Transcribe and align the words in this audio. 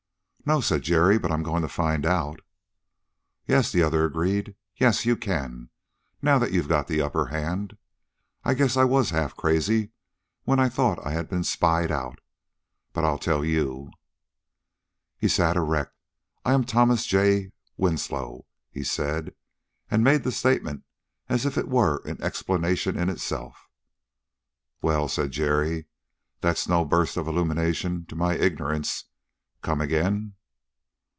"No," 0.43 0.59
said 0.59 0.81
Jerry; 0.81 1.17
"but 1.19 1.31
I'm 1.31 1.43
going 1.43 1.61
to 1.61 1.69
find 1.69 2.05
out." 2.05 2.41
"Yes," 3.47 3.71
the 3.71 3.83
other 3.83 4.03
agreed. 4.03 4.55
"Yes, 4.75 5.05
you 5.05 5.15
can, 5.15 5.69
now 6.21 6.39
that 6.39 6.51
you've 6.51 6.67
got 6.67 6.87
the 6.87 6.99
upper 6.99 7.27
hand. 7.27 7.77
I 8.43 8.53
guess 8.55 8.75
I 8.75 8.83
was 8.83 9.11
half 9.11 9.35
crazy 9.37 9.91
when 10.43 10.59
I 10.59 10.67
thought 10.67 10.97
I 11.05 11.11
had 11.11 11.29
been 11.29 11.45
spied 11.45 11.89
out. 11.91 12.19
But 12.91 13.05
I'll 13.05 13.19
tell 13.19 13.45
you." 13.45 13.91
He 15.17 15.29
sat 15.29 15.55
erect. 15.55 15.93
"I 16.43 16.53
am 16.53 16.65
Thomas 16.65 17.05
J. 17.05 17.51
Winslow," 17.77 18.45
he 18.71 18.83
said, 18.83 19.33
and 19.91 20.03
made 20.03 20.23
the 20.23 20.33
statement 20.33 20.83
as 21.29 21.45
if 21.45 21.57
it 21.57 21.69
were 21.69 22.01
an 22.05 22.21
explanation 22.21 22.97
in 22.97 23.09
itself. 23.09 23.69
"Well," 24.81 25.07
said 25.07 25.31
Jerry, 25.31 25.85
"that's 26.41 26.67
no 26.67 26.83
burst 26.83 27.15
of 27.15 27.27
illumination 27.27 28.05
to 28.07 28.17
my 28.17 28.33
ignorance. 28.35 29.05
Come 29.61 29.79
again." 29.79 30.33